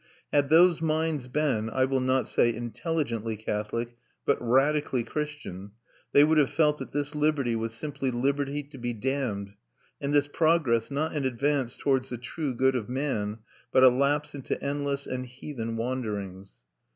Had 0.33 0.49
those 0.49 0.81
minds 0.81 1.27
been, 1.27 1.69
I 1.69 1.85
will 1.85 1.99
not 1.99 2.27
say 2.27 2.51
intelligently 2.51 3.37
Catholic 3.37 3.95
but 4.25 4.39
radically 4.41 5.03
Christian, 5.03 5.73
they 6.11 6.23
would 6.23 6.39
have 6.39 6.49
felt 6.49 6.79
that 6.79 6.91
this 6.91 7.13
liberty 7.13 7.55
was 7.55 7.75
simply 7.75 8.09
liberty 8.09 8.63
to 8.63 8.79
be 8.79 8.93
damned, 8.93 9.53
and 10.01 10.11
this 10.11 10.27
progress 10.27 10.89
not 10.89 11.13
an 11.13 11.23
advance 11.25 11.77
towards 11.77 12.09
the 12.09 12.17
true 12.17 12.55
good 12.55 12.75
of 12.75 12.89
man, 12.89 13.41
but 13.71 13.83
a 13.83 13.89
lapse 13.89 14.33
into 14.33 14.59
endless 14.59 15.05
and 15.05 15.27
heathen 15.27 15.77
wanderings. 15.77 16.57